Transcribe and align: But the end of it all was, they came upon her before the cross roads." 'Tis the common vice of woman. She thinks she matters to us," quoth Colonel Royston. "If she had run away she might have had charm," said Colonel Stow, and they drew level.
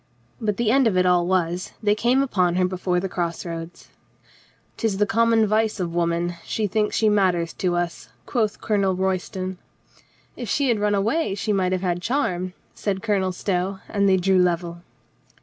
But 0.41 0.57
the 0.57 0.71
end 0.71 0.87
of 0.87 0.97
it 0.97 1.05
all 1.05 1.27
was, 1.27 1.73
they 1.83 1.93
came 1.93 2.23
upon 2.23 2.55
her 2.55 2.65
before 2.65 2.99
the 2.99 3.07
cross 3.07 3.45
roads." 3.45 3.89
'Tis 4.77 4.97
the 4.97 5.05
common 5.05 5.45
vice 5.45 5.79
of 5.79 5.93
woman. 5.93 6.33
She 6.43 6.65
thinks 6.65 6.95
she 6.95 7.07
matters 7.07 7.53
to 7.61 7.75
us," 7.75 8.09
quoth 8.25 8.61
Colonel 8.61 8.95
Royston. 8.95 9.59
"If 10.35 10.49
she 10.49 10.69
had 10.69 10.79
run 10.79 10.95
away 10.95 11.35
she 11.35 11.53
might 11.53 11.71
have 11.71 11.81
had 11.83 12.01
charm," 12.01 12.53
said 12.73 13.03
Colonel 13.03 13.31
Stow, 13.31 13.77
and 13.87 14.09
they 14.09 14.17
drew 14.17 14.39
level. 14.39 14.81